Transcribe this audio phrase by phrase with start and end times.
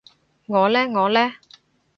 [0.47, 1.33] 我呢我呢？